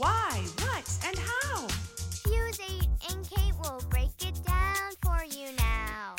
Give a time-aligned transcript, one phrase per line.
[0.00, 1.66] Why, what, and how?
[1.68, 6.14] Fuse 8 and Kate will break it down for you now.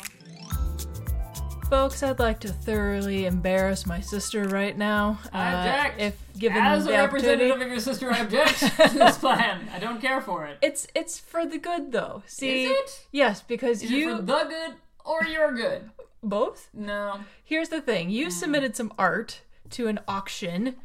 [1.68, 5.18] Folks, I'd like to thoroughly embarrass my sister right now.
[5.32, 6.00] I uh, object.
[6.00, 9.68] If given As the a representative of your sister, I object to this plan.
[9.74, 10.58] I don't care for it.
[10.62, 12.22] It's it's for the good though.
[12.26, 13.06] See, Is it?
[13.10, 14.74] yes, because Is you it for the good
[15.04, 15.90] or your good?
[16.22, 16.68] both.
[16.72, 17.18] No.
[17.42, 19.40] Here's the thing: you submitted some art
[19.70, 20.76] to an auction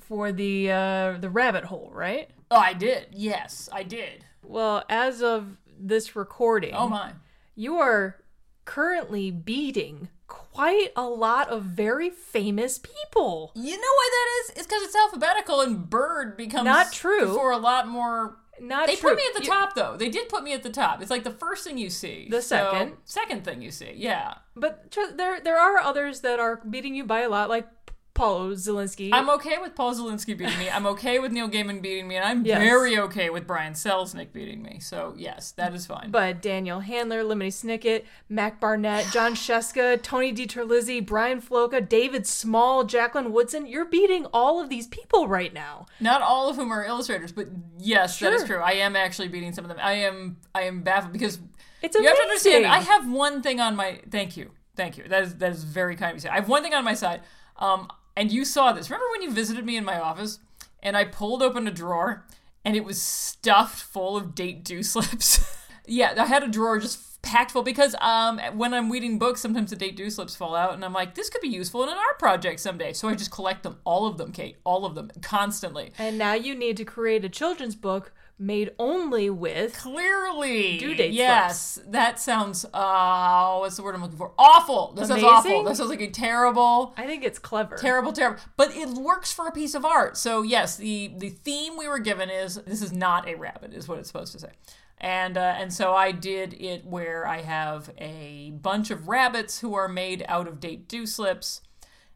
[0.00, 2.28] for the uh, the rabbit hole, right?
[2.54, 3.08] Oh, I did.
[3.12, 4.24] Yes, I did.
[4.42, 7.12] Well, as of this recording, Oh my.
[7.54, 8.16] you are
[8.64, 13.52] currently beating quite a lot of very famous people.
[13.54, 14.58] You know why that is?
[14.58, 17.34] It's because it's alphabetical and Bird becomes Not true.
[17.34, 18.38] for a lot more.
[18.60, 19.10] Not They true.
[19.10, 19.96] put me at the You- top though.
[19.96, 21.02] They did put me at the top.
[21.02, 22.28] It's like the first thing you see.
[22.30, 22.96] The So, second.
[23.04, 23.92] second thing you see.
[23.96, 24.34] Yeah.
[24.54, 27.66] But tr- there there are others that are beating you by a lot, like
[28.14, 28.50] Paul O.
[28.52, 29.10] Zelinsky.
[29.12, 30.70] I'm okay with Paul Zelinsky beating me.
[30.70, 32.58] I'm okay with Neil Gaiman beating me, and I'm Yes.
[32.58, 34.78] very okay with Brian Selznick beating me.
[34.80, 36.10] So yes, that is fine.
[36.12, 42.84] but Daniel Handler, Lemony Snicket, Mac Barnett, John Sheska, Tony DiTerlizzi, Brian Floca, David Small,
[42.84, 45.86] Jacqueline Woodson, you're beating all of these people right now.
[45.98, 47.48] Not all of whom are illustrators, but
[47.78, 48.56] yes, that is Sure.
[48.58, 48.64] true.
[48.64, 49.78] I am actually beating some of them.
[49.82, 51.40] I am I am baffled because
[51.82, 52.64] It's you have to understand.
[52.66, 54.00] I have one thing on my.
[54.10, 55.04] Thank you, thank you.
[55.08, 56.20] That is that is very kind of you.
[56.20, 56.30] to say.
[56.30, 57.20] I have one thing on my side.
[57.56, 58.90] Um, and you saw this.
[58.90, 60.38] Remember when you visited me in my office,
[60.82, 62.26] and I pulled open a drawer,
[62.64, 65.44] and it was stuffed full of date due slips.
[65.86, 69.70] yeah, I had a drawer just packed full because um when I'm reading books, sometimes
[69.70, 71.96] the date due slips fall out, and I'm like, this could be useful in an
[71.96, 72.92] art project someday.
[72.92, 75.92] So I just collect them, all of them, Kate, all of them, constantly.
[75.98, 80.78] And now you need to create a children's book made only with Clearly.
[80.78, 81.78] Due date Yes.
[81.86, 84.32] That sounds uh what's the word I'm looking for?
[84.38, 84.92] Awful.
[84.94, 85.64] That sounds awful.
[85.64, 87.76] That sounds like a terrible I think it's clever.
[87.76, 88.40] terrible, terrible.
[88.56, 90.16] But it works for a piece of art.
[90.16, 93.88] So yes, the the theme we were given is this is not a rabbit, is
[93.88, 94.50] what it's supposed to say.
[94.98, 99.74] And uh, and so I did it where I have a bunch of rabbits who
[99.74, 101.60] are made out of date due slips.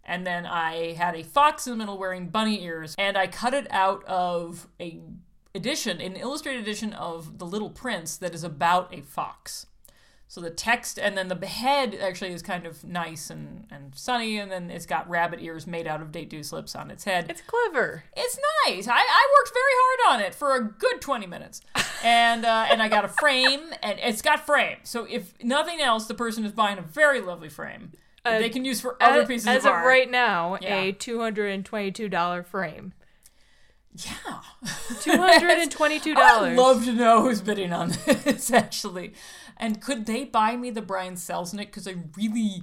[0.04, 3.52] And then I had a fox in the middle wearing bunny ears, and I cut
[3.52, 5.00] it out of a
[5.54, 9.66] edition, an illustrated edition of The Little Prince that is about a fox.
[10.30, 14.36] So the text and then the head actually is kind of nice and, and sunny,
[14.38, 17.30] and then it's got rabbit ears made out of date due slips on its head.
[17.30, 18.04] It's clever.
[18.14, 18.86] It's nice.
[18.86, 21.62] I, I worked very hard on it for a good twenty minutes,
[22.04, 24.76] and uh, and I got a frame, and it's got frame.
[24.82, 27.92] So if nothing else, the person is buying a very lovely frame
[28.22, 30.76] that they can use for other as, pieces as of of right now, Yeah.
[30.76, 32.92] a two hundred and twenty-two dollar frame.
[34.06, 34.40] Yeah.
[34.64, 36.16] $222.
[36.16, 39.12] I'd love to know who's bidding on this, actually.
[39.56, 41.66] And could they buy me the Brian Selznick?
[41.66, 42.62] Because I really,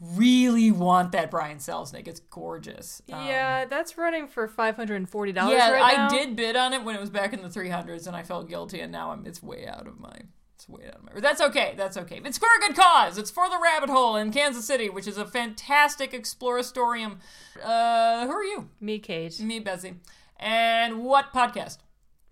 [0.00, 2.06] really want that Brian Selznick.
[2.08, 3.02] It's gorgeous.
[3.12, 5.56] Um, Yeah, that's running for five hundred and forty dollars.
[5.58, 8.14] yeah, right I did bid on it when it was back in the 300s, and
[8.16, 10.14] I felt guilty, and now I'm it's way out of my.
[10.54, 11.20] It's way out of my.
[11.20, 11.72] That's okay.
[11.74, 12.20] That's okay.
[12.22, 13.16] It's for a good cause.
[13.16, 17.16] It's for the Rabbit Hole in Kansas City, which is a fantastic exploratorium.
[17.64, 18.68] Uh, who are you?
[18.78, 19.94] Me, Kate, Me, Bessie.
[20.40, 21.78] And what podcast?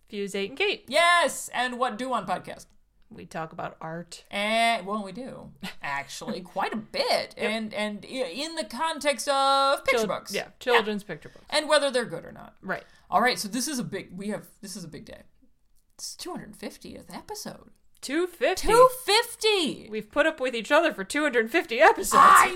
[0.08, 0.84] Fuse Eight, and Kate.
[0.88, 2.66] Yes, and what do on podcast?
[3.10, 4.24] We talk about art.
[4.30, 5.50] And well, we do
[5.82, 11.04] actually quite a bit, and and in the context of picture Chil- books, Yeah, children's
[11.04, 11.44] picture books.
[11.50, 12.54] and whether they're good or not.
[12.62, 12.84] Right.
[13.10, 14.10] All right, so this is a big.
[14.16, 15.22] We have this is a big day.
[15.94, 17.70] It's 250th episode.
[18.00, 18.68] Two fifty.
[18.68, 19.88] 250.
[19.90, 22.22] We've put up with each other for two hundred and fifty episodes.
[22.24, 22.52] I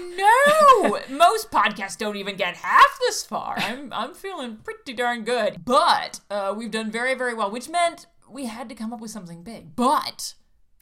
[0.79, 1.01] know.
[1.17, 3.55] Most podcasts don't even get half this far.
[3.59, 5.65] I'm I'm feeling pretty darn good.
[5.65, 9.11] But uh, we've done very very well, which meant we had to come up with
[9.11, 9.75] something big.
[9.75, 10.35] But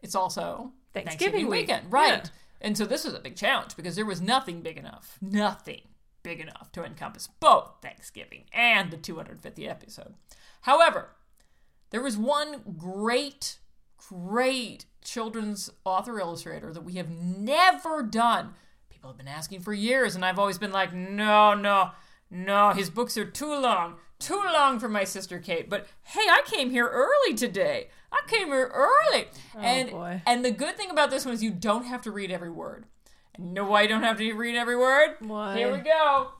[0.02, 1.68] it's also Thanksgiving week.
[1.68, 2.24] weekend, right?
[2.24, 2.30] Yeah.
[2.60, 5.80] And so this was a big challenge because there was nothing big enough, nothing
[6.22, 10.14] big enough to encompass both Thanksgiving and the 250th episode.
[10.62, 11.16] However,
[11.90, 13.58] there was one great,
[14.08, 18.54] great children's author illustrator that we have never done.
[18.88, 21.90] People have been asking for years, and I've always been like, no, no,
[22.30, 25.70] no, his books are too long, too long for my sister Kate.
[25.70, 27.88] But hey, I came here early today.
[28.12, 29.28] I came here early.
[29.58, 30.22] and boy.
[30.26, 32.86] and the good thing about this one is you don't have to read every word.
[33.34, 35.16] And you know why you don't have to read every word?
[35.20, 35.56] Why?
[35.56, 36.32] Here we go.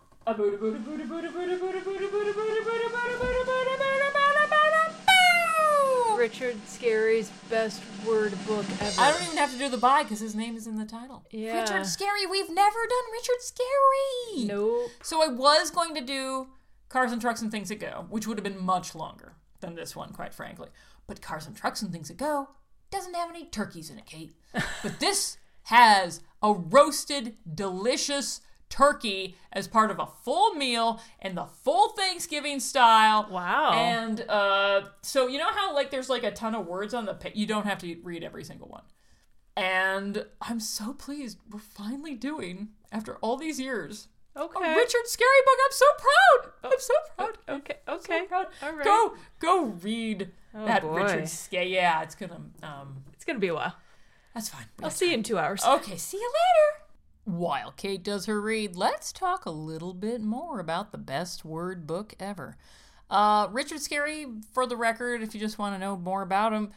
[6.21, 9.01] Richard Scarry's best word book ever.
[9.01, 11.25] I don't even have to do the buy because his name is in the title.
[11.31, 11.63] Yeah.
[11.63, 12.31] Richard Scarry.
[12.31, 14.47] We've never done Richard Scarry.
[14.47, 14.91] Nope.
[15.03, 16.49] So I was going to do
[16.91, 19.97] Cars and Trucks and Things That Go, which would have been much longer than this
[19.97, 20.69] one, quite frankly.
[21.07, 22.51] But Cars and Trucks and Things That Go
[22.91, 24.35] doesn't have any turkeys in it, Kate.
[24.83, 31.45] but this has a roasted, delicious turkey as part of a full meal in the
[31.45, 33.29] full Thanksgiving style.
[33.31, 33.73] Wow.
[33.73, 37.13] And uh, so you know how like there's like a ton of words on the
[37.15, 37.33] page.
[37.35, 38.85] You don't have to read every single one.
[39.57, 44.09] And I'm so pleased we're finally doing after all these years.
[44.37, 44.73] Okay.
[44.73, 45.59] A Richard Scarry book.
[45.65, 46.53] I'm so proud.
[46.65, 47.39] I'm so proud.
[47.49, 47.77] Okay.
[47.89, 48.21] Okay.
[48.21, 48.47] so proud.
[48.63, 48.85] All right.
[48.85, 51.03] Go go read that boy.
[51.03, 51.71] Richard Scarry.
[51.73, 53.75] Yeah, it's gonna um It's gonna be a while.
[54.33, 54.67] that's fine.
[54.83, 55.65] I'll see you in two hours.
[55.65, 56.80] Okay, see you later.
[57.31, 61.87] While Kate does her read, let's talk a little bit more about the best word
[61.87, 62.57] book ever.
[63.09, 66.71] Uh, Richard Scarry, for the record, if you just want to know more about him,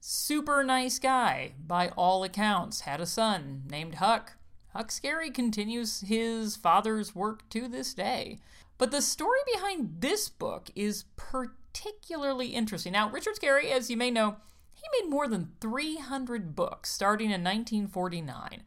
[0.00, 2.80] super nice guy by all accounts.
[2.80, 4.32] Had a son named Huck.
[4.74, 8.40] Huck Scarry continues his father's work to this day.
[8.78, 12.94] But the story behind this book is particularly interesting.
[12.94, 14.38] Now, Richard Scarry, as you may know,
[14.74, 18.64] he made more than 300 books starting in 1949.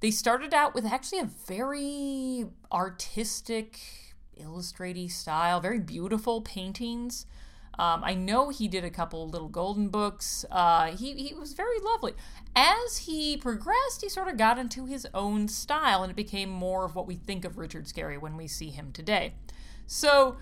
[0.00, 3.80] They started out with actually a very artistic,
[4.36, 7.26] illustrative style, very beautiful paintings.
[7.78, 10.44] Um, I know he did a couple little golden books.
[10.50, 12.14] Uh, he, he was very lovely.
[12.54, 16.84] As he progressed, he sort of got into his own style, and it became more
[16.86, 19.34] of what we think of Richard Scarry when we see him today.
[19.86, 20.36] So,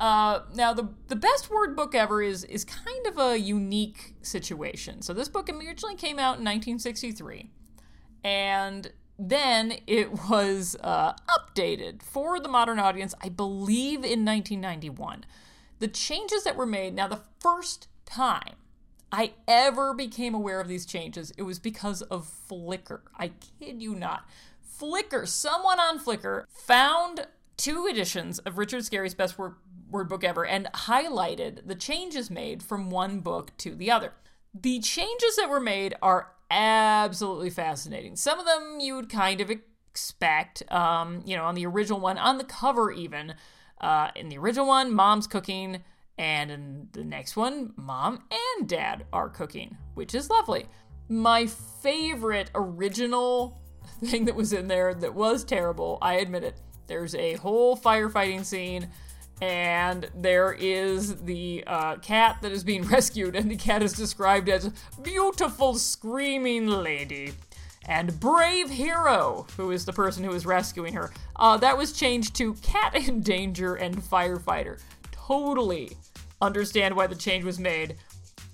[0.00, 5.02] uh, now the the best word book ever is is kind of a unique situation.
[5.02, 7.50] So this book originally came out in 1963
[8.24, 15.24] and then it was uh, updated for the modern audience, I believe, in 1991.
[15.78, 18.56] The changes that were made, now, the first time
[19.12, 23.00] I ever became aware of these changes, it was because of Flickr.
[23.14, 24.26] I kid you not.
[24.80, 27.26] Flickr, someone on Flickr found
[27.58, 29.56] two editions of Richard Scarry's best word,
[29.90, 34.14] word book ever and highlighted the changes made from one book to the other.
[34.58, 38.16] The changes that were made are absolutely fascinating.
[38.16, 42.18] Some of them you would kind of expect, um, you know, on the original one,
[42.18, 43.34] on the cover even.
[43.80, 45.82] Uh, in the original one, mom's cooking,
[46.18, 50.66] and in the next one, mom and dad are cooking, which is lovely.
[51.08, 53.58] My favorite original
[54.04, 56.60] thing that was in there that was terrible, I admit it.
[56.88, 58.90] There's a whole firefighting scene
[59.40, 64.48] and there is the uh, cat that is being rescued, and the cat is described
[64.48, 64.70] as
[65.02, 67.32] beautiful screaming lady
[67.86, 71.10] and brave hero, who is the person who is rescuing her.
[71.36, 74.80] Uh, that was changed to cat in danger and firefighter.
[75.10, 75.96] Totally
[76.42, 77.96] understand why the change was made.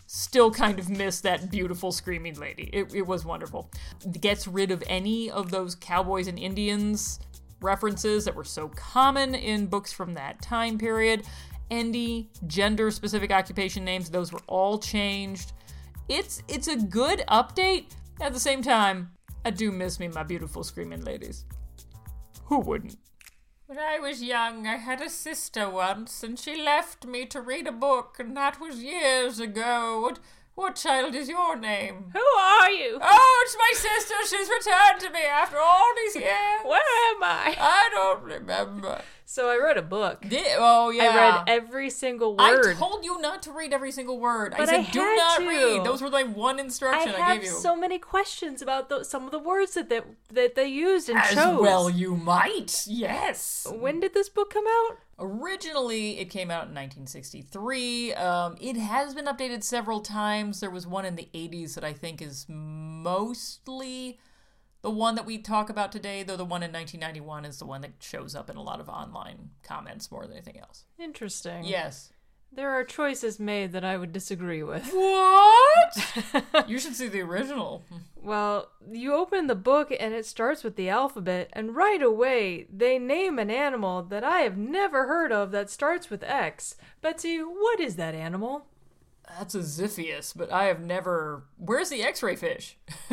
[0.06, 2.70] Still kind of miss that beautiful screaming lady.
[2.72, 3.70] It, it was wonderful.
[4.20, 7.18] Gets rid of any of those cowboys and Indians
[7.60, 11.24] references that were so common in books from that time period.
[11.70, 15.52] Any gender specific occupation names, those were all changed.
[16.08, 17.86] It's it's a good update.
[18.20, 19.10] At the same time,
[19.44, 21.44] I do miss me my beautiful screaming ladies.
[22.44, 22.96] Who wouldn't?
[23.66, 27.66] When I was young, I had a sister once, and she left me to read
[27.66, 30.12] a book, and that was years ago.
[30.56, 32.06] What child is your name?
[32.12, 32.98] Who are you?
[33.00, 34.14] Oh, it's my sister.
[34.22, 36.64] She's returned to me after all these years.
[36.64, 36.80] Where
[37.14, 37.54] am I?
[37.58, 39.02] I don't remember.
[39.28, 40.22] So I wrote a book.
[40.26, 41.02] Did, oh yeah.
[41.02, 42.64] I read every single word.
[42.64, 44.54] I told you not to read every single word.
[44.56, 45.48] But I I said do not to.
[45.48, 45.84] read.
[45.84, 47.50] Those were my one instruction I, have gave you.
[47.58, 51.18] so many questions about those, some of the words that, that that they used and
[51.18, 51.60] As chose.
[51.60, 52.86] well you might.
[52.86, 53.66] Yes.
[53.68, 54.98] When did this book come out?
[55.18, 58.14] Originally, it came out in 1963.
[58.14, 60.60] Um, it has been updated several times.
[60.60, 64.20] There was one in the 80s that I think is mostly
[64.86, 67.80] the one that we talk about today, though the one in 1991 is the one
[67.80, 70.84] that shows up in a lot of online comments more than anything else.
[70.96, 71.64] Interesting.
[71.64, 72.12] Yes.
[72.52, 74.88] There are choices made that I would disagree with.
[74.92, 76.68] What?
[76.68, 77.82] you should see the original.
[78.14, 83.00] Well, you open the book and it starts with the alphabet, and right away they
[83.00, 86.76] name an animal that I have never heard of that starts with X.
[87.02, 88.66] Betsy, what is that animal?
[89.38, 91.44] That's a Ziphius, but I have never.
[91.58, 92.76] Where's the X-ray fish?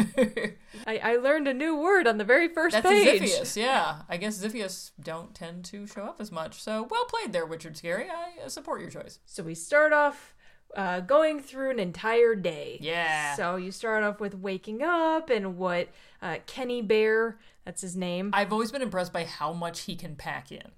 [0.88, 3.22] I, I learned a new word on the very first That's page.
[3.22, 4.04] Ziphius, yeah.
[4.08, 6.62] I guess Ziphius don't tend to show up as much.
[6.62, 8.10] So well played there, Richard Scarry.
[8.10, 9.20] I uh, support your choice.
[9.26, 10.36] So we start off
[10.76, 12.78] uh, going through an entire day.
[12.82, 13.36] Yeah.
[13.36, 15.90] So you start off with waking up and what
[16.22, 18.32] uh, Kenny Bear, that's his name.
[18.34, 20.72] I've always been impressed by how much he can pack in.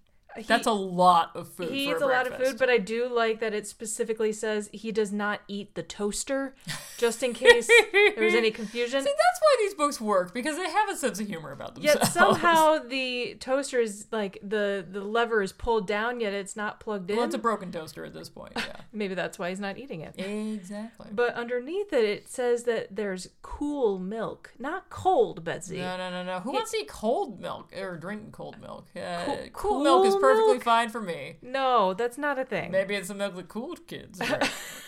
[0.48, 1.72] That's a lot of food.
[1.72, 4.92] He eats a lot of food, but I do like that it specifically says he
[4.92, 6.56] does not eat the toaster,
[6.98, 9.02] just in case there's any confusion.
[9.04, 12.00] See, that's why these books work because they have a sense of humor about themselves.
[12.02, 16.80] Yet somehow the toaster is like the the lever is pulled down, yet it's not
[16.80, 17.18] plugged in.
[17.18, 18.54] well, it's a broken toaster at this point.
[18.56, 20.16] Yeah, Maybe that's why he's not eating it.
[20.18, 21.08] exactly.
[21.12, 25.78] But underneath it, it says that there's cool milk, not cold, Betsy.
[25.78, 26.40] No, no, no, no.
[26.40, 28.88] Who wants to eat cold milk or drink cold milk?
[28.96, 30.64] Uh, Cool- cool, milk is cool perfectly milk?
[30.64, 31.38] fine for me.
[31.42, 32.72] No, that's not a thing.
[32.72, 34.22] Maybe it's the milk that cooled kids.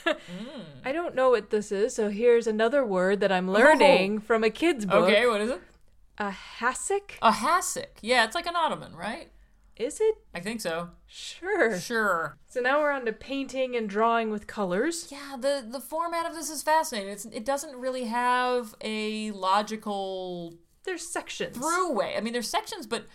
[0.08, 0.62] Hmm.
[0.86, 3.52] I don't know what this is, so here's another word that I'm oh.
[3.52, 4.96] learning from a kid's book.
[4.96, 5.04] Oh.
[5.04, 5.62] okay, what is it?
[6.18, 7.12] A hassock?
[7.22, 7.98] A hassock.
[8.02, 9.30] Yeah, it's like an ottoman, right?
[9.76, 10.16] Is it?
[10.34, 10.90] I think so.
[11.06, 11.80] Sure.
[11.80, 12.38] Sure.
[12.48, 15.08] So now we're on to painting and drawing with colors.
[15.12, 17.12] Yeah, the the format of this is fascinating.
[17.12, 21.58] It's it doesn't really have a logical There's sections.
[21.58, 22.18] throughway.
[22.18, 23.06] I mean, there's sections, but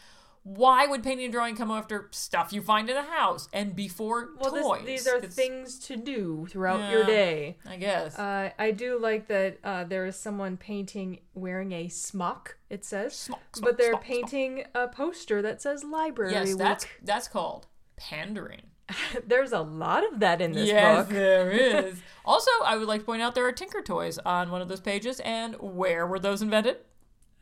[0.45, 4.31] why would painting and drawing come after stuff you find in a house and before
[4.41, 4.85] well, this- toys?
[4.85, 7.59] these are It's- things to do throughout your day.
[7.65, 8.19] I guess.
[8.19, 13.15] Uh, I do like that uh, there is someone painting wearing a smock, it says.
[13.17, 16.59] Smock, but they're smock, painting a poster that says library yes, week.
[16.59, 18.63] that's that's called pandering.
[19.27, 21.15] There's a lot of that in this yes, book.
[21.15, 21.51] there
[21.87, 22.01] is.
[22.25, 24.81] also, I would like to point out there are Tinker toys on one of those
[24.81, 26.79] pages, and where were those invented?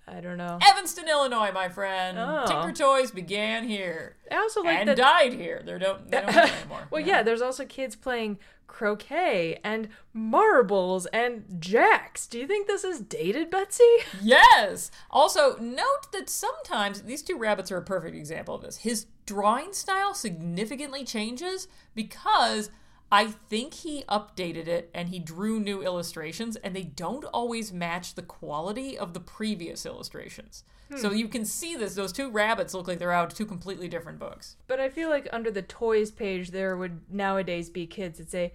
[0.09, 0.59] I don't know.
[0.69, 2.19] Evanston, Illinois, my friend.
[2.19, 2.45] Oh.
[2.47, 4.97] Tinker toys began here I also like and that.
[4.97, 5.63] died here.
[5.65, 6.11] They don't.
[6.11, 6.89] They don't anymore.
[6.91, 12.27] well, yeah, there's also kids playing croquet and marbles and jacks.
[12.27, 13.83] Do you think this is dated, Betsy?
[14.23, 14.91] Yes.
[15.11, 18.79] Also, note that sometimes these two rabbits are a perfect example of this.
[18.79, 22.71] His drawing style significantly changes because
[23.13, 28.15] I think he updated it and he drew new illustrations, and they don't always match
[28.15, 30.65] the quality of the previous illustrations.
[30.97, 31.17] So hmm.
[31.17, 31.95] you can see this.
[31.95, 34.57] Those two rabbits look like they're out of two completely different books.
[34.67, 38.53] But I feel like under the toys page, there would nowadays be kids that say,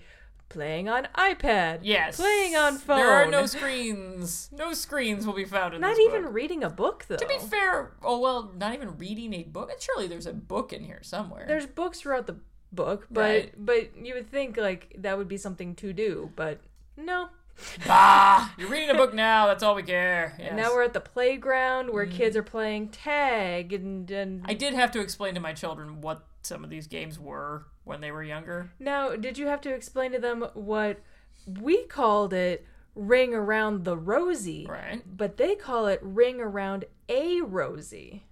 [0.49, 1.79] playing on iPad.
[1.83, 2.17] Yes.
[2.17, 2.97] Playing on phone.
[2.97, 4.49] There are no screens.
[4.51, 5.89] No screens will be found in this.
[5.89, 6.33] Not even book.
[6.33, 7.17] reading a book, though.
[7.17, 9.71] To be fair, oh well, not even reading a book.
[9.79, 11.45] Surely there's a book in here somewhere.
[11.47, 12.37] There's books throughout the
[12.75, 13.53] book, but Right.
[13.57, 16.59] but you would think like that would be something to do, but
[16.97, 17.29] no.
[17.87, 19.47] Ah, you're reading a book now.
[19.47, 20.35] That's all we care.
[20.37, 20.53] Yes.
[20.55, 24.91] Now we're at the playground where kids are playing tag and and I did have
[24.91, 28.71] to explain to my children what some of these games were when they were younger.
[28.79, 30.99] now did you have to explain to them what
[31.47, 35.01] we called it ring around the rosy, Right.
[35.05, 38.23] but they call it ring around a rosy.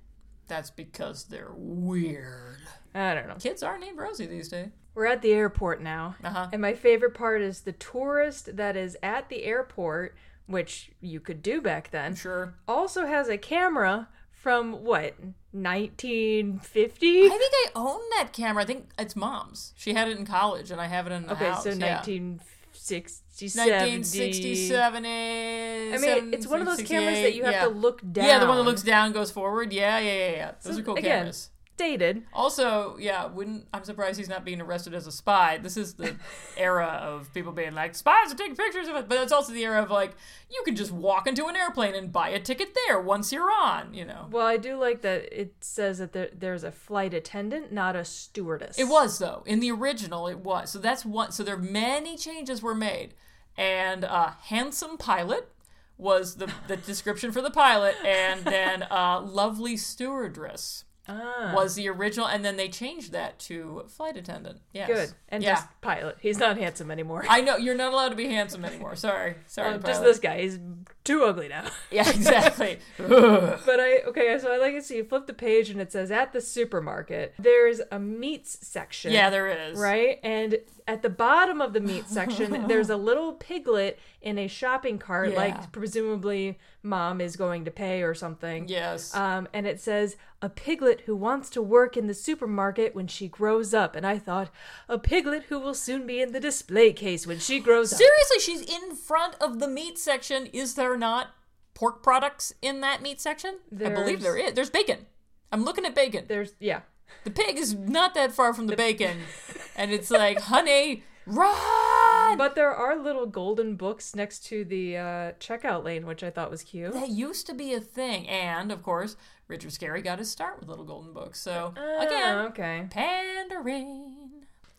[0.48, 2.60] That's because they're weird.
[2.96, 3.36] I don't know.
[3.36, 4.70] Kids are named Rosie these days.
[4.96, 6.16] We're at the airport now.
[6.24, 6.50] Uh-huh.
[6.54, 11.42] And my favorite part is the tourist that is at the airport, which you could
[11.42, 12.54] do back then, Sure.
[12.68, 15.16] also has a camera from what,
[15.52, 17.26] 1950?
[17.26, 18.64] I think I own that camera.
[18.64, 19.74] I think it's mom's.
[19.76, 21.64] She had it in college, and I have it in the Okay, house.
[21.64, 22.02] so yeah.
[22.04, 23.62] 1967.
[23.62, 25.94] 1967 is.
[25.94, 27.64] I mean, it's one of those cameras that you have yeah.
[27.64, 28.26] to look down.
[28.26, 29.72] Yeah, the one that looks down goes forward.
[29.74, 30.52] Yeah, yeah, yeah, yeah.
[30.62, 31.50] Those So, are cool again, cameras.
[31.76, 32.24] Dated.
[32.34, 35.58] Also, yeah, wouldn't I'm surprised he's not being arrested as a spy.
[35.58, 36.16] This is the
[36.58, 39.64] era of people being like spies are taking pictures of it, but it's also the
[39.64, 40.16] era of like
[40.52, 43.94] you can just walk into an airplane and buy a ticket there once you're on.
[43.94, 47.72] You know, Well, I do like that it says that there, there's a flight attendant,
[47.72, 48.78] not a stewardess.
[48.78, 50.28] it was though in the original.
[50.28, 51.32] It was so that's one.
[51.32, 53.16] So there many changes were made,
[53.58, 55.50] and uh, handsome pilot
[55.98, 60.86] was the the description for the pilot, and then uh, lovely stewardess.
[61.08, 64.60] Ah, Was the original, and then they changed that to flight attendant.
[64.74, 64.88] Yes.
[64.88, 65.12] good.
[65.30, 65.56] And yeah.
[65.56, 66.18] just pilot.
[66.22, 67.26] He's not handsome anymore.
[67.30, 68.96] I know you're not allowed to be handsome anymore.
[68.96, 69.74] Sorry, sorry.
[69.76, 70.42] Um, just this guy.
[70.42, 70.60] He's
[71.04, 71.66] too ugly now.
[71.92, 72.80] Yeah, exactly.
[72.98, 74.86] But I okay, so I like it.
[74.86, 79.12] So you flip the page and it says at the supermarket there's a meats section.
[79.12, 79.78] yeah, there is.
[79.78, 84.48] right, and at the bottom of the meat section there's a little piglet in a
[84.48, 85.36] shopping cart, Yeah.
[85.38, 88.68] like presumably mom is going to pay or something.
[88.68, 89.16] Yes.
[89.16, 93.28] Um, and it says a piglet who wants to work in the supermarket when she
[93.28, 93.96] grows up.
[93.96, 94.50] And I thought
[94.90, 98.00] a piglet who will soon be in the display case when she grows up.
[98.00, 100.48] Seriously, she's in front of the meat section.
[100.48, 101.28] Is there not
[101.74, 103.60] pork products in that meat section?
[103.74, 105.06] I believe There's- There's bacon.
[105.52, 106.26] I'm looking at bacon.
[106.28, 106.82] There's yeah.
[107.26, 109.20] The pig is not that far from the bacon,
[109.76, 112.38] and it's like, honey, run.
[112.38, 116.50] But there are little golden books next to the uh, checkout lane, which I thought
[116.52, 116.94] was cute.
[116.94, 119.16] That used to be a thing, and of course,
[119.48, 121.40] Richard Scarry got his start with Little Golden Books.
[121.40, 122.88] So Ah, again, okay.
[122.90, 124.30] Pandering.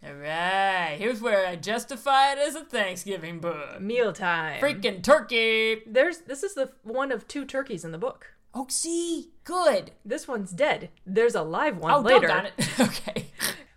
[0.07, 3.81] All right, here's where I justify it as a Thanksgiving book.
[3.81, 4.61] Mealtime.
[4.61, 5.81] Freaking turkey.
[5.87, 8.27] There's this is the one of two turkeys in the book.
[8.53, 9.93] Oh, see, good.
[10.05, 10.91] This one's dead.
[11.07, 12.29] There's a live one Oh, later.
[12.29, 12.69] doggone it.
[12.81, 13.27] okay.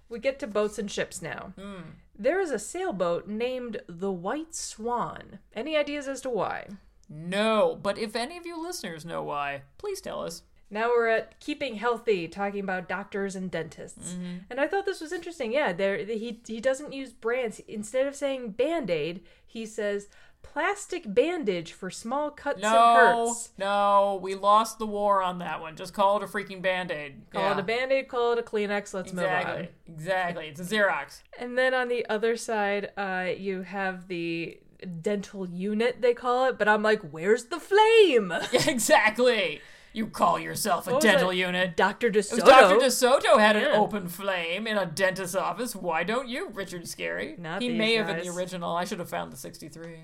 [0.10, 1.54] We get to boats and ships now.
[1.60, 1.92] Hmm.
[2.18, 5.40] There is a sailboat named the White Swan.
[5.54, 6.68] Any ideas as to why?
[7.10, 10.44] No, but if any of you listeners know why, please tell us.
[10.70, 14.14] Now we're at keeping healthy, talking about doctors and dentists.
[14.14, 14.38] Mm-hmm.
[14.50, 15.54] And I thought this was interesting.
[15.54, 17.62] Yeah, there he he doesn't use brands.
[17.68, 20.10] Instead of saying band-aid, he says
[20.44, 23.50] plastic bandage for small cuts and No, hurts.
[23.58, 25.76] no, we lost the war on that one.
[25.76, 27.30] Just call it a freaking band aid.
[27.32, 29.32] Call it a band-aid, call it a Kleenex, let's move on.
[29.32, 29.70] Exactly.
[29.88, 30.48] Exactly.
[30.48, 31.22] It's a Xerox.
[31.40, 34.60] And then on the other side, uh, you have the
[35.02, 38.32] dental unit, they call it, but I'm like, where's the flame?
[38.68, 39.62] exactly.
[39.94, 41.38] You call yourself a What dental it?
[41.38, 41.76] unit.
[41.76, 42.12] Dr.
[42.12, 42.46] DeSoto.
[42.46, 42.86] Dr.
[42.86, 45.76] DeSoto had an open flame in a dentist's office.
[45.76, 47.38] Why don't you, Richard Scarry?
[47.38, 48.76] Not he may have in the original.
[48.76, 49.92] I should have found the 63.
[49.92, 50.00] Yeah.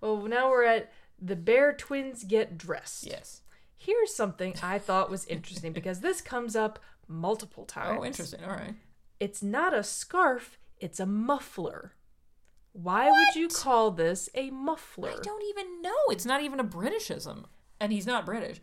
[0.00, 3.06] Well, now we're at the Bear Twins Get Dressed.
[3.06, 3.42] Yes.
[3.76, 7.98] Here's something I thought was interesting because this comes up multiple oh, times.
[8.00, 8.44] Oh, interesting.
[8.44, 8.74] All right.
[9.20, 11.92] It's not a scarf, it's a muffler.
[12.72, 15.10] Why would you call this a muffler?
[15.10, 15.94] I don't even know.
[16.08, 17.44] It's not even a Britishism.
[17.78, 18.60] And he's not British.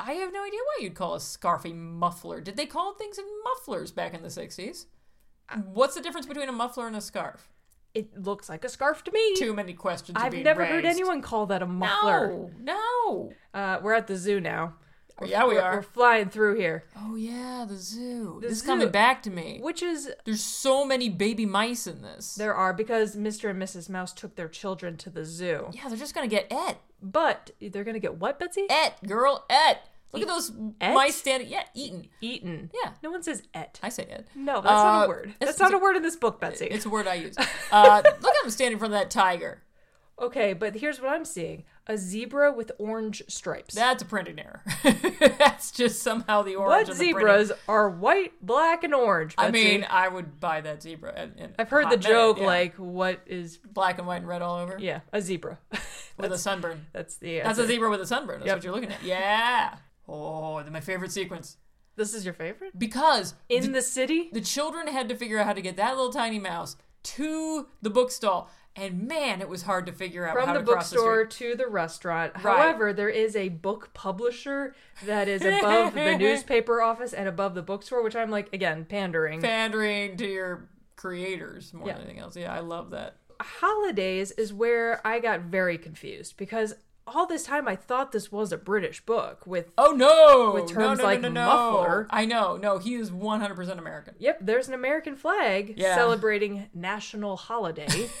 [0.00, 2.40] I have no idea why you'd call a scarf a muffler.
[2.40, 4.86] Did they call things in mufflers back in the 60s?
[5.72, 7.48] What's the difference between a muffler and a scarf?
[7.94, 9.34] It looks like a scarf to me.
[9.34, 10.18] Too many questions.
[10.20, 12.28] I've never heard anyone call that a muffler.
[12.28, 13.32] No, no.
[13.54, 14.74] Uh, we're at the zoo now.
[15.26, 15.76] Yeah, we We're- are.
[15.76, 18.38] We're flying through here, Oh yeah, the zoo.
[18.40, 19.58] The this is coming back to me.
[19.62, 22.34] which is There's so many baby mice in this.
[22.34, 23.50] there are because Mr.
[23.50, 23.88] and Mrs.
[23.88, 25.68] Mouse took their children to the zoo.
[25.72, 28.66] yeah, they're just gonna get et, But they're gonna get what, Betsy?
[28.70, 29.82] et, girl, et.
[30.12, 30.94] Look at those et?
[30.94, 31.50] mice standing.
[31.50, 32.08] Yeah, eaten.
[32.22, 32.70] Eaten.
[32.82, 32.92] Yeah.
[33.02, 33.78] No one says et.
[33.82, 34.26] I say et.
[34.34, 35.24] No, that's not Uh, a word.
[35.38, 36.64] it's- That's not a word in this book, Betsy.
[36.64, 37.36] It's a word I use.
[37.70, 39.62] Uh, look at them standing in front of that tiger.
[40.18, 43.74] Okay, but here's what I'm seeing: a zebra with orange stripes.
[43.74, 44.62] That's a printing error.
[45.38, 46.88] That's just somehow the orange.
[46.88, 47.14] what the printing.
[47.18, 49.34] zebras are white, black, and orange?
[49.38, 51.20] I mean, I would buy that zebra.
[51.22, 52.46] in- in I've heard the minute, joke yeah.
[52.46, 55.58] like, "What is black and white and red all over yeah a zebra?"
[56.18, 56.86] with a sunburn.
[56.92, 58.40] That's the That's a zebra with a sunburn.
[58.40, 58.56] That's Yep.
[58.56, 59.02] what you're looking at.
[59.02, 59.76] Yeah.
[60.08, 61.58] Oh, my favorite sequence
[61.96, 64.30] This is your favorite because in the city.
[64.32, 67.90] the children had to figure out how to get that little tiny mouse to the
[67.90, 71.24] bookstall, and man, it was hard to figure out From how the to cross bookstore
[71.24, 72.32] the to the restaurant.
[72.34, 72.42] Right.
[72.42, 77.62] However, there is a book publisher that is above the newspaper office and above the
[77.62, 79.40] bookstore, which I'm like, again, pandering.
[79.42, 81.94] Pandering to your creators more Yeah.
[81.94, 82.36] than anything else.
[82.36, 83.16] Yeah, I love that.
[83.40, 86.74] Holidays is where I got very confused because
[87.14, 90.52] all this time I thought this was a British book with Oh no!
[90.54, 92.06] With terms no, no, like no, muffler.
[92.10, 92.56] I know.
[92.56, 94.14] No, he is 100% American.
[94.18, 95.94] Yep, there's an American flag Yeah.
[95.94, 98.08] celebrating national holiday.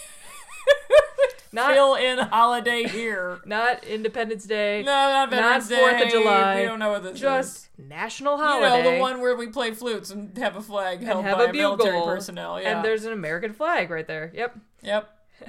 [1.52, 3.38] not Fill in holiday here.
[3.46, 4.82] not Independence Day.
[4.84, 6.60] No, not Veterans not Fourth of July.
[6.60, 7.88] We don't know what this just is.
[7.88, 8.82] national You holiday.
[8.84, 11.76] know, the one where we play flutes and have a flag held by a bugle
[11.78, 12.60] military personnel.
[12.60, 12.76] Yeah.
[12.76, 14.30] and there's an American flag right there.
[14.34, 14.58] Yep.
[14.82, 15.10] Yep.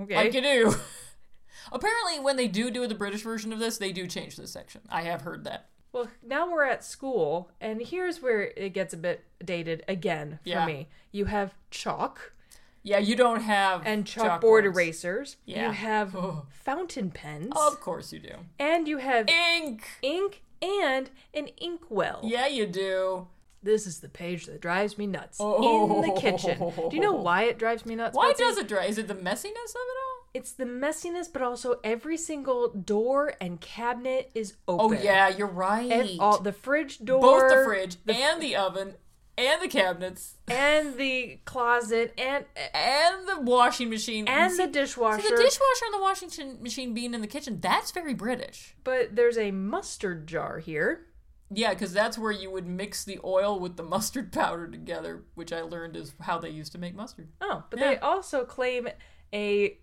[0.00, 0.16] Okay.
[0.16, 0.74] Like you do.
[1.74, 4.80] Apparently, when they do do the British version of this, they do change this section.
[4.88, 5.66] I have heard that.
[5.92, 10.48] Well, now we're at school, and here's where it gets a bit dated again for
[10.48, 10.66] Yeah.
[10.66, 10.88] me.
[11.12, 12.32] You have chalk
[12.86, 15.36] Yeah, you don't have and chalkboard erasers.
[15.46, 15.68] Yeah.
[15.68, 16.46] You have Oh.
[16.50, 17.52] fountain pens.
[17.56, 18.34] Of course you do.
[18.58, 19.86] and you have Ink.
[20.02, 22.20] ink and an inkwell.
[22.24, 23.28] Yeah, you do.
[23.62, 25.38] This is the page that drives me nuts.
[25.40, 26.02] Oh.
[26.02, 26.58] In the kitchen.
[26.58, 28.14] Do you know why it drives me nuts?
[28.14, 28.42] Why Betsy?
[28.44, 28.90] does it drive?
[28.90, 30.03] Is it the messiness of it all?
[30.34, 34.98] It's the messiness, but also every single door and cabinet is oh, open.
[34.98, 35.90] Oh yeah, you're right.
[35.90, 38.94] And all the fridge door, Both the fridge and the oven
[39.38, 45.22] and the cabinets and the closet, and and the washing machine and the dishwasher.
[45.22, 48.74] See, the dishwasher and the washing machine being in the kitchen, that's very British.
[48.84, 51.06] but there's a mustard jar here.
[51.50, 55.52] Yeah, because that's where you would mix the oil with the mustard powder together, which
[55.52, 57.28] I learned is how they used to make mustard.
[57.40, 57.90] Oh, but Yeah.
[57.90, 58.88] they also claim
[59.32, 59.78] a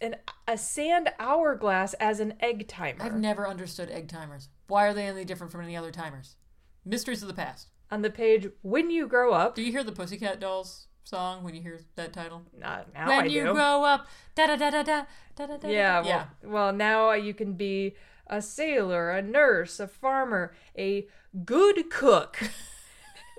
[0.00, 3.04] an, a sand hourglass as an egg timer.
[3.04, 4.48] I've never understood egg timers.
[4.68, 6.36] Why are they any different from any other timers?
[6.84, 7.68] Mysteries of the past.
[7.90, 9.54] On the page, when you grow up.
[9.54, 12.42] Do you hear the Pussycat Dolls song when you hear that title?
[12.58, 13.08] Not now.
[13.08, 13.52] When I you do.
[13.52, 15.68] grow up, da da da da da da da.
[15.68, 16.24] Yeah, well, yeah.
[16.42, 17.94] Well, now you can be
[18.26, 21.06] a sailor, a nurse, a farmer, a
[21.44, 22.38] good cook.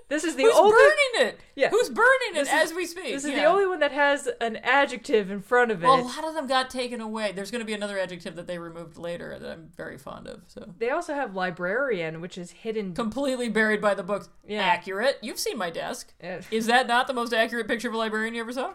[0.08, 0.72] this is the Who's only.
[0.72, 1.40] burning it?
[1.54, 1.68] Yeah.
[1.70, 3.12] Who's burning it as we speak?
[3.14, 3.36] This is Yeah.
[3.40, 5.86] the only one that has an adjective in front of it.
[5.86, 7.32] Well, a lot of them got taken away.
[7.32, 10.42] There's going to be another adjective that they removed later that I'm very fond of.
[10.46, 12.94] So they also have librarian, which is hidden.
[12.94, 14.28] completely buried by the books.
[14.46, 14.62] Yeah.
[14.62, 15.18] Accurate.
[15.20, 16.12] You've seen my desk.
[16.20, 18.74] Eh, Is that not the most accurate picture of a librarian you ever saw?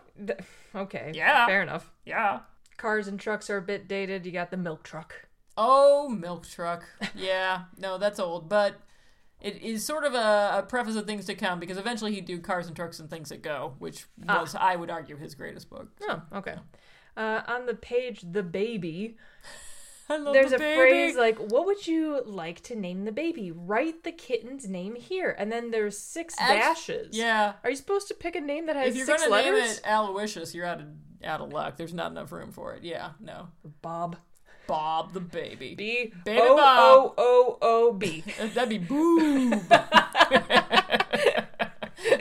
[0.75, 1.11] okay.
[1.15, 1.45] Yeah.
[1.47, 1.91] Fair enough.
[2.05, 2.39] Yeah.
[2.77, 4.25] Cars and trucks are a bit dated.
[4.25, 5.13] You got the milk truck.
[5.55, 6.83] Oh, milk truck.
[7.15, 8.73] Yeah, no, that's old, but
[9.43, 12.39] it is sort of a, a preface of things to come because eventually he'd do
[12.39, 15.89] Cars and Trucks and Things That Go, which was, I would argue, his greatest book.
[16.07, 16.55] Oh, okay.
[17.15, 19.17] Uh, on the page, the baby,
[20.09, 20.79] I love there's the a baby.
[20.79, 23.51] phrase like, "What would you like to name the baby?
[23.51, 27.15] Write the kitten's name here." And then there's six dashes.
[27.15, 27.53] Yeah.
[27.63, 29.53] Are you supposed to pick a name that has If you're 6 gonna letters?
[29.59, 30.87] name it Aloysius, you're out of
[31.23, 31.77] out of luck.
[31.77, 32.83] There's not enough room for it.
[32.83, 33.47] Yeah, no.
[33.81, 34.17] Bob.
[34.67, 35.75] Bob the baby.
[35.75, 36.79] B Baby O Bob.
[36.79, 38.23] O O O B.
[38.53, 39.61] That'd be boob.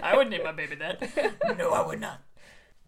[0.03, 1.57] I would name my baby that.
[1.59, 2.21] No, I would not.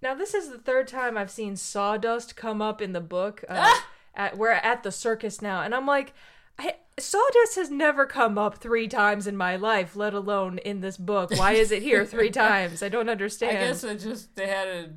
[0.02, 3.44] Now this is the third time I've seen sawdust come up in the book.
[3.48, 3.86] Uh, Ah!
[4.14, 6.12] at we're at the circus now, and I'm like,
[6.58, 10.96] I, sawdust has never come up three times in my life, let alone in this
[10.96, 11.30] book.
[11.36, 12.80] Why is it here three times?
[12.82, 13.58] I don't understand.
[13.58, 14.90] I guess it just they had a.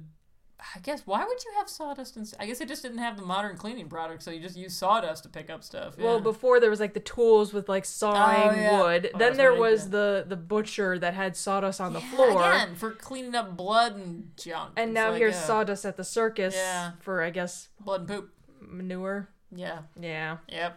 [0.76, 2.18] I guess why would you have sawdust?
[2.18, 4.76] And I guess they just didn't have the modern cleaning products, so you just use
[4.76, 5.98] sawdust to pick up stuff.
[5.98, 8.82] Well, before there was like the tools with like sawing Oh, yeah.
[8.82, 9.12] wood.
[9.14, 9.90] Oh, then there right, was yeah.
[9.92, 12.42] the the butcher that had sawdust on the floor.
[12.42, 14.74] again for cleaning up blood and junk.
[14.78, 16.92] And It's now like, here's uh, sawdust at the circus Yeah.
[17.00, 18.30] for I guess blood and poop.
[18.62, 19.30] manure.
[19.56, 19.80] Yeah.
[20.00, 20.38] Yeah.
[20.50, 20.76] Yep.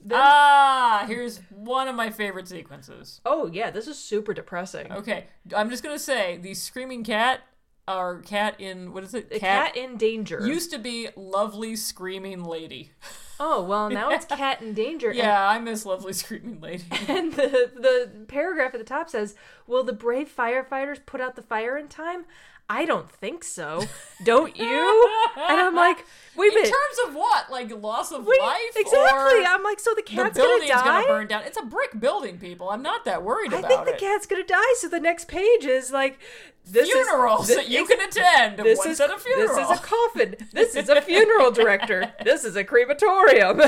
[0.00, 3.20] Then- ah, here's one of my favorite sequences.
[3.26, 4.90] oh yeah, this is super depressing.
[4.92, 7.40] Okay, I'm just gonna say the screaming cat,
[7.88, 9.30] or cat in what is it?
[9.30, 10.46] The cat, in danger.
[10.46, 12.92] used to be lovely screaming lady.
[13.40, 15.08] oh well, now it's cat in danger.
[15.08, 16.84] and- Yeah, I miss lovely screaming lady.
[17.08, 19.34] And the the paragraph at the top says,
[19.66, 22.26] "Will the brave firefighters put out the fire in time?"
[22.70, 23.82] I don't think so.
[24.24, 25.10] Don't you?
[25.36, 26.04] and I'm like,
[26.36, 28.58] wait a in terms of what, like loss of Wait, life?
[28.76, 29.44] exactly.
[29.46, 30.84] I'm like, so the the cat's gonna building's die?
[30.84, 31.44] gonna burn down.
[31.44, 32.68] It's a brick building, people.
[32.68, 33.74] I'm not that worried I about it.
[33.78, 34.74] I think the cat's gonna die.
[34.78, 36.18] So the next page is like
[36.66, 39.48] this Funerals is, that you can attend This is at a funeral.
[39.48, 40.36] this is a coffin.
[40.52, 42.12] This is a funeral director.
[42.24, 43.62] This is a crematorium.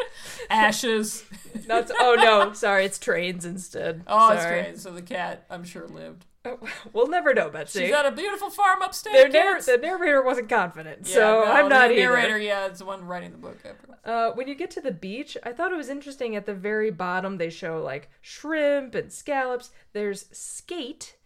[0.50, 1.24] Ashes.
[1.66, 4.02] That's oh no, sorry, it's trains instead.
[4.06, 4.62] Oh, it's Sorry.
[4.62, 4.78] great.
[4.80, 6.24] So the cat, I'm sure, lived.
[6.92, 7.80] We'll never know, Betsy.
[7.80, 9.32] She's got a beautiful farm upstairs.
[9.32, 12.02] Narr- the narrator wasn't confident, Yeah, so no, I'm not the either.
[12.16, 12.38] narrator.
[12.38, 13.58] Yeah, it's the one writing the book.
[14.04, 16.34] Uh, when you get to the beach, I thought it was interesting.
[16.36, 19.70] At the very bottom, they show like shrimp and scallops.
[19.92, 21.16] There's skate,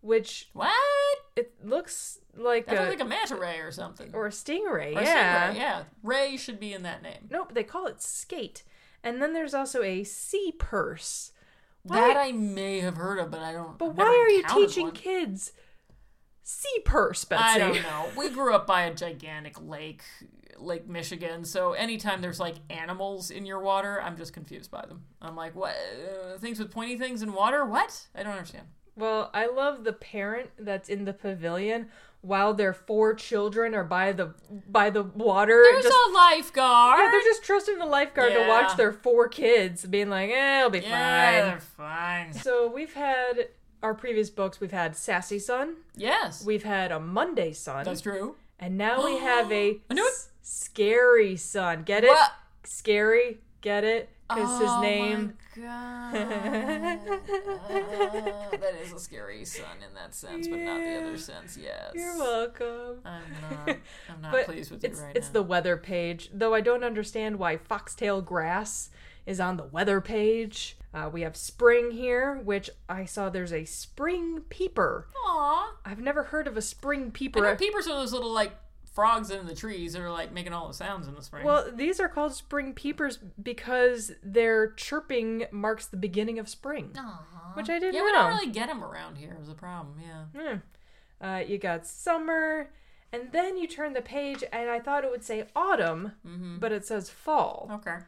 [0.00, 0.72] which What?
[1.36, 4.10] it looks like That a, like a manta ray or something.
[4.12, 4.94] or a stingray.
[4.96, 5.84] Or a stingray, yeah.
[6.02, 7.28] Ray should be in that name.
[7.30, 8.64] Nope, they call it skate.
[9.04, 11.30] And then there's also a sea purse.
[11.86, 13.78] Why- That I may have heard of, but I don't.
[13.78, 14.92] but why are you teaching one.
[14.94, 15.52] kids
[16.42, 17.42] sea purse, Betsy?
[17.44, 18.06] I don't know.
[18.16, 20.02] We grew up by a gigantic lake,
[20.58, 21.44] Lake Michigan.
[21.44, 25.04] So anytime there's like animals in your water, I'm just confused by them.
[25.20, 25.74] I'm like, what?
[25.74, 27.64] Uh, things with pointy things in water?
[27.64, 28.06] What?
[28.14, 28.66] I don't understand.
[28.96, 31.90] Well, I love the parent that's in the pavilion
[32.26, 34.34] while their four children are by the
[34.68, 35.62] by the water.
[35.70, 36.98] There's just, a lifeguard.
[36.98, 40.70] yeah, they're just trusting the lifeguard to watch their four kids, being like, "Eh, it'll
[40.70, 42.32] be yeah, fine." they're fine.
[42.32, 43.48] So we've had
[43.82, 44.60] our previous books.
[44.60, 45.76] We've had Sassy Sun.
[45.96, 47.84] Yes, We've had a Monday Sun.
[47.84, 48.34] that's true.
[48.58, 50.08] And now we have a I knew it.
[50.12, 51.82] s- scary son.
[51.84, 52.08] Get it?
[52.08, 52.32] What?
[52.64, 53.38] Scary.
[53.60, 54.08] Get it?
[54.28, 55.34] Because his Oh name.
[55.56, 56.12] My God.
[58.60, 61.56] that is a scary son in that sense, but not the other sense.
[61.56, 61.92] Yes.
[61.94, 63.00] You're welcome.
[63.04, 63.68] I'm not.
[64.08, 65.32] I'm not pleased with you it's, right it's now.
[65.34, 68.90] the weather page, though I don't understand why foxtail grass
[69.26, 70.76] is on the weather page.
[70.92, 75.08] Uh, we have spring here, which I saw there's a spring peeper.
[75.24, 75.74] Aw.
[75.84, 77.54] I've never heard of a spring peeper.
[77.56, 78.52] peepers are those little like
[78.96, 81.44] frogs in the trees that are like making all the sounds in the spring.
[81.44, 87.52] well, these are called spring peepers because their chirping marks the beginning of spring, Aw.
[87.54, 88.04] which I didn't yeah, know.
[88.06, 89.36] we don't really get them around here.
[89.40, 89.96] Is the problem?
[90.02, 90.24] Yeah.
[90.40, 90.56] Hmm.
[91.24, 92.70] Uh, you got summer,
[93.12, 96.58] and then you turn the page, and I thought it would say autumn, Mm-hmm.
[96.58, 97.70] but it says fall.
[97.70, 97.98] Okay.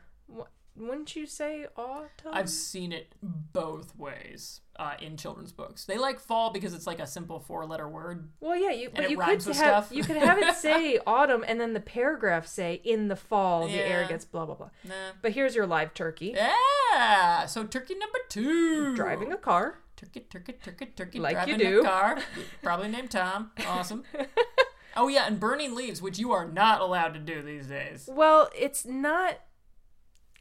[0.78, 2.32] Wouldn't you say autumn?
[2.32, 5.84] I've seen it both ways uh, in children's books.
[5.84, 8.28] They like fall because it's like a simple four-letter word.
[8.40, 9.88] well, yeah, you but you could have stuff.
[9.90, 13.74] you could have it say autumn, and then the paragraph say in the fall the
[13.74, 14.70] air gets blah blah blah.
[14.84, 14.94] Nah.
[15.20, 17.46] But here's your live turkey Yeah.
[17.46, 18.94] So turkey number two.
[18.94, 19.80] driving a car.
[19.96, 21.18] turkey, turkey, turkey, turkey.
[21.18, 21.80] Like you driving do.
[21.80, 22.18] a car.
[22.62, 23.50] Probably named Tom.
[23.66, 24.04] Awesome.
[24.96, 28.08] oh yeah, and burning leaves, which you are not allowed to do these days.
[28.10, 29.40] Well, it's not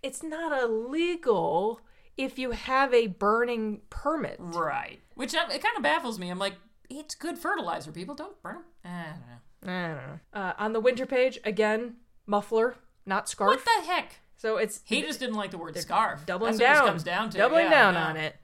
[0.04, 1.82] it's not illegal
[2.18, 4.38] if you have a burning permit.
[4.40, 5.00] Right.
[5.16, 6.30] Which um, it kind of baffles me.
[6.30, 6.56] I'm like,
[6.90, 7.92] it's good fertilizer.
[7.92, 8.64] People don't burn them.
[8.84, 9.74] I don't know.
[9.74, 10.20] I don't know.
[10.34, 13.50] Uh, on the winter page, again, muffler, not scarf.
[13.50, 14.20] What the heck?
[14.38, 16.26] So it's He just didn't like the word scarf.
[16.26, 17.38] doubling That's what down, this comes down to.
[17.38, 18.06] doubling Yeah, down yeah.
[18.08, 18.36] on it.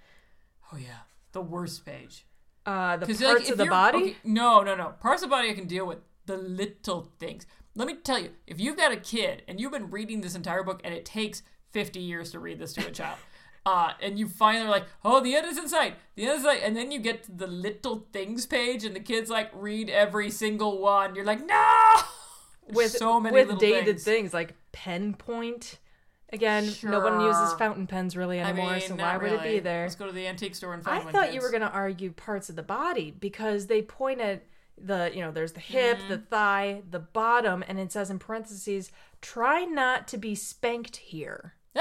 [0.72, 2.26] Oh yeah, the worst page.
[2.66, 3.98] Uh, the parts like, of the body.
[3.98, 4.94] okay, no, no, no.
[5.00, 6.00] Parts of the body I can deal with.
[6.26, 7.46] The little things.
[7.76, 10.64] Let me tell you, if you've got a kid and you've been reading this entire
[10.64, 13.18] book and it takes 50 years to read this to a child,
[13.66, 16.38] uh, and you finally are like, oh, the end is in sight, the end is
[16.40, 19.50] in sight, and then you get to the little things page and the kids like
[19.54, 21.16] read every single one.
[21.16, 21.96] You're like, no!
[22.72, 24.34] With so many with little dated things.
[24.34, 25.80] like pen point.
[26.32, 29.60] Again, no one uses fountain pens really I anymore, mean, so why would it be
[29.60, 29.84] there?
[29.84, 31.16] Let's go to the antique store and I find one.
[31.16, 34.44] I thought you were going to argue parts of the body because they point at
[34.78, 36.24] the, you know, there's the hip, the Mm-hmm.
[36.26, 41.54] thigh, the bottom, and it says in parentheses, try not to be spanked here.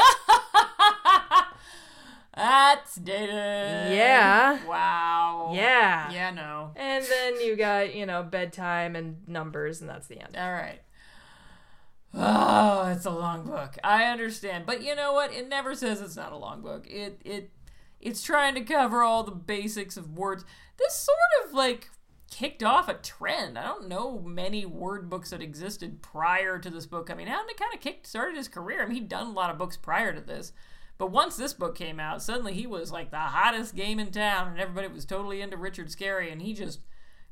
[2.34, 3.28] That's dated.
[3.28, 4.64] Yeah.
[4.66, 5.52] Wow.
[5.54, 6.10] Yeah.
[6.10, 6.70] Yeah, no.
[6.76, 10.34] And then you got, you know, bedtime and numbers, and that's the end.
[10.38, 10.80] All right.
[12.14, 13.76] Oh, it's a long book.
[13.84, 15.32] I understand, but you know what?
[15.32, 16.86] It never says it's not a long book.
[16.88, 17.50] It it
[18.00, 20.44] it's trying to cover all the basics of words.
[20.78, 21.90] This sort of like
[22.32, 23.58] kicked off a trend.
[23.58, 27.42] I don't know many word books that existed prior to this book coming out.
[27.42, 28.82] And it kind of kicked started his career.
[28.82, 30.52] I mean, he'd done a lot of books prior to this.
[30.96, 34.48] But once this book came out, suddenly he was like the hottest game in town,
[34.48, 36.80] and everybody was totally into Richard Scarry, and he just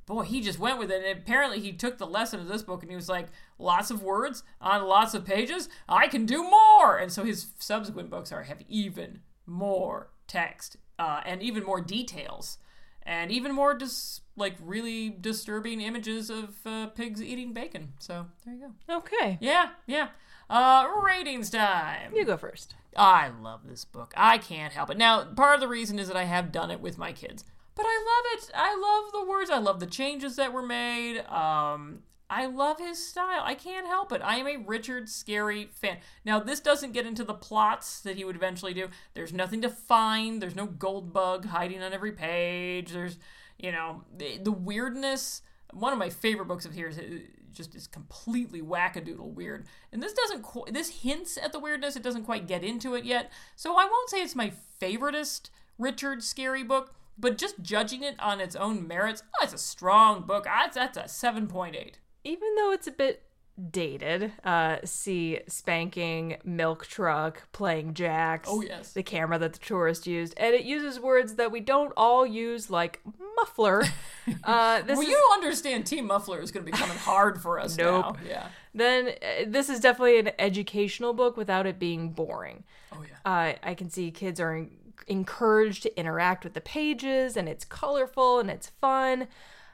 [0.06, 1.04] boy, he just went with it.
[1.04, 4.02] And apparently, he took the lesson of this book and he was like, lots of
[4.02, 5.68] words on lots of pages.
[5.88, 6.98] I can do more.
[6.98, 12.58] And so his subsequent books are have even more text uh, and even more details
[13.04, 17.92] and even more dis- like really disturbing images of uh, pigs eating bacon.
[17.98, 18.96] So there you go.
[18.98, 19.38] Okay.
[19.40, 20.08] Yeah, yeah.
[20.48, 22.12] Uh, ratings time.
[22.14, 22.74] You go first.
[22.96, 24.12] I love this book.
[24.16, 24.98] I can't help it.
[24.98, 27.44] Now, part of the reason is that I have done it with my kids,
[27.76, 28.50] but I love it.
[28.54, 29.50] I love the words.
[29.50, 31.20] I love the changes that were made.
[31.26, 33.42] Um, I love his style.
[33.44, 34.22] I can't help it.
[34.24, 35.98] I am a Richard Scarry fan.
[36.24, 38.88] Now, this doesn't get into the plots that he would eventually do.
[39.14, 40.40] There's nothing to find.
[40.40, 42.92] There's no gold bug hiding on every page.
[42.92, 43.18] There's,
[43.58, 45.42] you know, the, the weirdness.
[45.72, 49.66] One of my favorite books of his is just is completely wackadoodle weird.
[49.92, 51.96] And this doesn't qu- this hints at the weirdness.
[51.96, 53.32] It doesn't quite get into it yet.
[53.56, 58.40] So I won't say it's my favoritist Richard Scarry book, but just judging it on
[58.40, 60.46] its own merits, oh, it's a strong book.
[60.48, 61.98] Ah, That's a seven point eight.
[62.24, 63.22] Even though it's a bit
[63.70, 68.48] dated, uh, see spanking, milk truck, playing jacks.
[68.50, 68.92] Oh, yes.
[68.94, 70.32] The camera that the tourist used.
[70.38, 73.00] And it uses words that we don't all use, like
[73.36, 73.84] muffler.
[74.44, 77.58] uh, this Well, is, you understand Team Muffler is going to be coming hard for
[77.60, 78.16] us Nope.
[78.16, 78.16] now.
[78.26, 78.48] Yeah.
[78.74, 82.64] then uh, this is definitely an educational book without it being boring.
[82.92, 83.30] Oh yeah.
[83.30, 84.70] Uh, I can see kids are en-
[85.06, 89.28] encouraged to interact with the pages, and it's colorful and it's fun.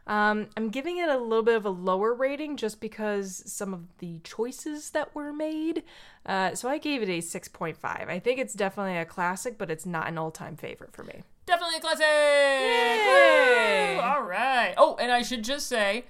[0.06, 3.98] Um, I'm giving it a little bit of a lower rating just because some of
[3.98, 5.82] the choices that were made.
[6.24, 7.76] Uh, so I gave it a 6.5.
[7.84, 11.22] I think it's definitely a classic, but it's not an all time favorite for me.
[11.46, 12.06] Definitely a classic.
[12.06, 13.96] Yay!
[13.96, 14.02] Woo!
[14.02, 14.74] All right.
[14.76, 16.04] Oh, and I should just say,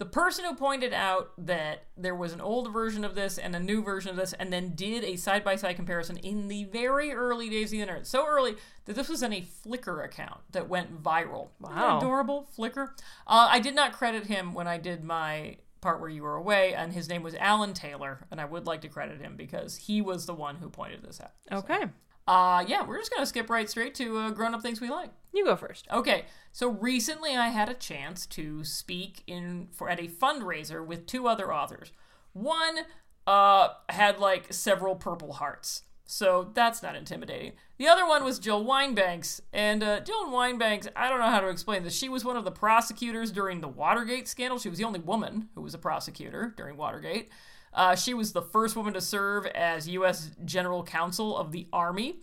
[0.00, 3.60] the person who pointed out that there was an old version of this and a
[3.60, 7.12] new version of this, and then did a side by side comparison in the very
[7.12, 10.70] early days of the internet, so early that this was on a Flickr account that
[10.70, 11.48] went viral.
[11.60, 11.98] Wow.
[11.98, 12.88] adorable Flickr.
[13.26, 16.72] Uh, I did not credit him when I did my part where you were away,
[16.72, 20.00] and his name was Alan Taylor, and I would like to credit him because he
[20.00, 21.32] was the one who pointed this out.
[21.52, 21.84] Okay.
[22.30, 25.10] Uh, yeah, we're just gonna skip right straight to uh, grown up things we like.
[25.34, 25.88] You go first.
[25.90, 31.06] Okay, so recently I had a chance to speak in for at a fundraiser with
[31.06, 31.90] two other authors.
[32.32, 32.78] One
[33.26, 35.82] uh had like several purple hearts.
[36.04, 37.54] So that's not intimidating.
[37.78, 39.40] The other one was Jill Wine-Banks.
[39.52, 41.96] And uh, Jill Wine-Banks, I don't know how to explain this.
[41.96, 44.58] She was one of the prosecutors during the Watergate scandal.
[44.58, 47.30] She was the only woman who was a prosecutor during Watergate.
[47.72, 50.30] Uh, she was the first woman to serve as U.S.
[50.44, 52.16] General Counsel of the Army.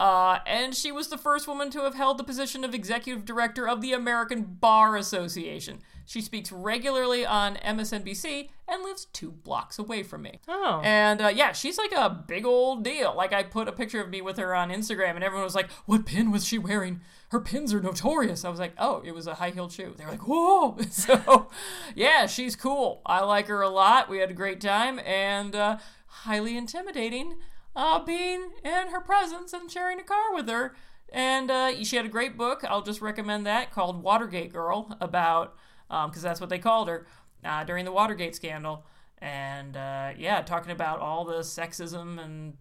[0.00, 3.68] Uh, and she was the first woman to have held the position of executive director
[3.68, 5.80] of the American Bar Association.
[6.06, 10.40] She speaks regularly on MSNBC and lives two blocks away from me.
[10.48, 10.80] Oh.
[10.82, 13.14] And uh, yeah, she's like a big old deal.
[13.14, 15.70] Like I put a picture of me with her on Instagram, and everyone was like,
[15.84, 17.00] "What pin was she wearing?
[17.30, 20.04] Her pins are notorious." I was like, "Oh, it was a high heeled shoe." They
[20.04, 21.48] were like, "Whoa!" So
[21.94, 23.02] yeah, she's cool.
[23.04, 24.08] I like her a lot.
[24.08, 27.36] We had a great time, and uh, highly intimidating
[27.78, 30.74] uh, being in her presence and sharing a car with her.
[31.10, 32.64] And uh, she had a great book.
[32.68, 35.56] I'll just recommend that called Watergate Girl about
[35.88, 37.06] because that's what they called her
[37.44, 38.84] uh, during the Watergate scandal.
[39.18, 42.54] And uh, yeah, talking about all the sexism and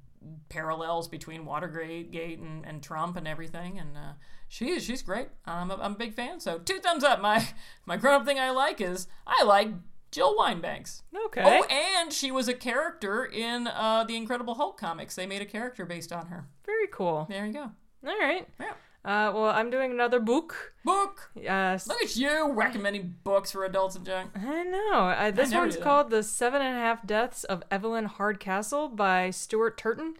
[0.50, 3.80] parallels between Watergate Gate and, and Trump and everything.
[3.80, 4.14] And uh,
[4.48, 5.30] she she's great.
[5.46, 6.40] I'm a, I'm a big fan.
[6.40, 7.22] So two thumbs up.
[7.22, 7.46] My
[7.86, 9.70] my grown up thing I like is I like
[10.18, 11.04] Jill Wine-Banks.
[11.28, 11.44] Okay.
[11.46, 15.14] Oh, and she was a character in uh, the Incredible Hulk comics.
[15.16, 16.48] They made a character based on her.
[16.66, 17.28] Very cool.
[17.30, 17.72] There you go.
[18.06, 18.48] All right.
[18.60, 18.72] Yeah.
[19.06, 20.74] Uh, well, I'm doing another book.
[20.84, 21.30] Book.
[21.38, 24.32] Uh, s- Look at you recommending books for adults and junk.
[24.36, 24.94] I know.
[25.16, 29.30] Uh, this never one's called The Seven and a Half Deaths of Evelyn Hardcastle by
[29.30, 30.16] Stuart Turton.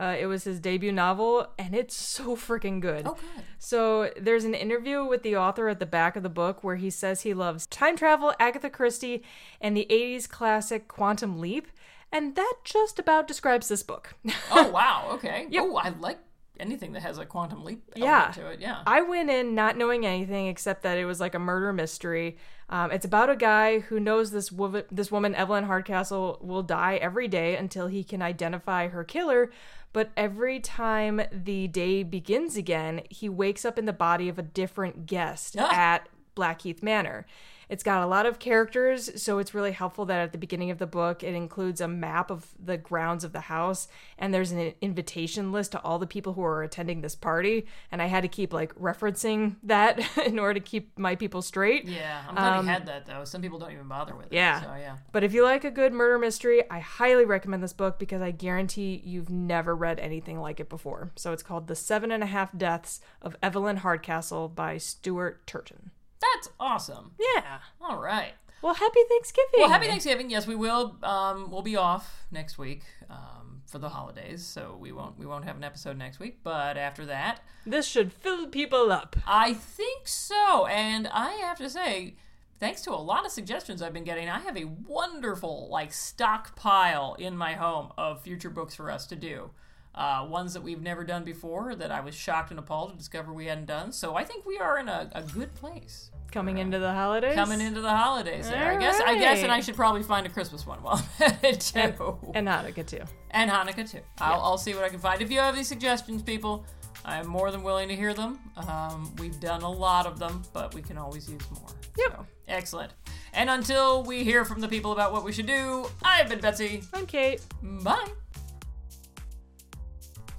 [0.00, 3.02] Uh, it was his debut novel, and it's so freaking good.
[3.06, 3.44] Oh, good.
[3.58, 6.88] So there's an interview with the author at the back of the book where he
[6.88, 9.22] says he loves time travel, Agatha Christie,
[9.60, 11.68] and the 80s classic Quantum Leap,
[12.10, 14.14] and that just about describes this book.
[14.50, 15.08] Oh wow.
[15.12, 15.46] Okay.
[15.50, 15.64] Yep.
[15.66, 16.18] Oh, I like
[16.58, 18.30] anything that has a quantum leap Yeah.
[18.34, 18.60] to it.
[18.60, 18.82] Yeah.
[18.86, 22.36] I went in not knowing anything except that it was like a murder mystery.
[22.68, 26.96] Um, it's about a guy who knows this woman, this woman Evelyn Hardcastle will die
[26.96, 29.50] every day until he can identify her killer.
[29.92, 34.42] But every time the day begins again, he wakes up in the body of a
[34.42, 35.72] different guest Ah.
[35.72, 37.26] at Blackheath Manor.
[37.70, 40.78] It's got a lot of characters, so it's really helpful that at the beginning of
[40.78, 43.86] the book it includes a map of the grounds of the house
[44.18, 47.66] and there's an invitation list to all the people who are attending this party.
[47.92, 51.84] And I had to keep like referencing that in order to keep my people straight.
[51.84, 52.24] yeah.
[52.28, 53.24] I'm glad you had that though.
[53.24, 54.32] Some people don't even bother with it.
[54.32, 54.62] Um, Yeah.
[54.62, 54.96] So yeah.
[55.12, 58.32] But if you like a good murder mystery, I highly recommend this book because I
[58.32, 61.12] guarantee you've never read anything like it before.
[61.14, 65.92] So it's called The Seven and a Half Deaths of Evelyn Hardcastle by Stuart Turton.
[66.20, 67.12] That's awesome.
[67.18, 67.58] Yeah.
[67.80, 68.32] All right.
[68.62, 69.50] Well, happy Thanksgiving.
[69.58, 70.28] Well, happy Thanksgiving.
[70.28, 70.96] Yes, we will.
[71.02, 75.44] Um, we'll be off next week um, for the holidays, so we won't we won't
[75.46, 76.40] have an episode next week.
[76.42, 79.16] But after that, This should fill people up.
[79.26, 80.66] I think so.
[80.66, 82.16] And I have to say,
[82.58, 87.16] thanks to a lot of suggestions I've been getting, I have a wonderful like stockpile
[87.18, 89.50] in my home of future books for us to do.
[89.94, 93.32] Uh, ones that we've never done before that I was shocked and appalled to discover
[93.32, 93.90] we hadn't done.
[93.92, 97.34] So I think we are in a, a good place Coming into the holidays.
[97.34, 98.48] coming into the holidays.
[98.48, 99.00] There, I guess.
[99.04, 102.16] I guess, and I should probably find a Christmas one while I'm at it too.
[102.34, 103.02] And Hanukkah too.
[103.32, 103.98] and Hanukkah too.
[104.20, 105.20] I'll, I'll see what I can find.
[105.20, 106.64] If you have any suggestions, people,
[107.04, 108.38] I'm more than willing to hear them.
[108.68, 111.68] Um, we've done a lot of them, but we can always use more.
[111.98, 112.12] Yep.
[112.12, 112.92] So, excellent.
[113.32, 116.84] And until we hear from the people about what we should do, I've been Betsy.
[116.94, 117.40] I'm Kate.
[117.60, 118.06] Bye.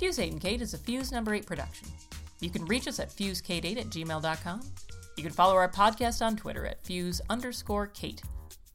[0.02, 1.88] Fuse 8 and Kate is a Fuse number 8 production.
[2.40, 4.62] You can reach us at fusekate8 at gmail.com.
[5.16, 8.24] You can follow our podcast on Twitter at fuse underscore Kate.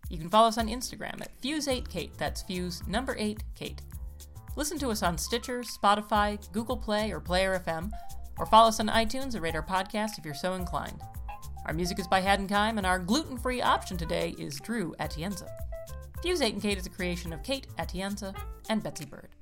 [0.09, 2.17] You can follow us on Instagram at fuse8kate.
[2.17, 3.83] That's fuse number 8 Kate.
[4.55, 7.91] Listen to us on Stitcher, Spotify, Google Play, or Player FM,
[8.39, 11.01] or follow us on iTunes or rate our podcast if you're so inclined.
[11.67, 15.49] Our music is by Haddon Kime, and our gluten free option today is Drew Atienza.
[16.23, 18.33] Fuse 8 and Kate is a creation of Kate Atienza
[18.69, 19.36] and Betsy Bird.